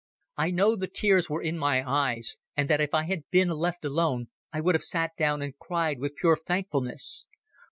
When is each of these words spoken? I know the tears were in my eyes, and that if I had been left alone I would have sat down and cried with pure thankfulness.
I 0.35 0.49
know 0.49 0.75
the 0.75 0.87
tears 0.87 1.29
were 1.29 1.43
in 1.43 1.59
my 1.59 1.87
eyes, 1.87 2.37
and 2.57 2.67
that 2.71 2.81
if 2.81 2.91
I 2.91 3.03
had 3.03 3.29
been 3.29 3.49
left 3.49 3.85
alone 3.85 4.29
I 4.51 4.59
would 4.59 4.73
have 4.73 4.81
sat 4.81 5.11
down 5.15 5.43
and 5.43 5.55
cried 5.59 5.99
with 5.99 6.15
pure 6.15 6.37
thankfulness. 6.37 7.27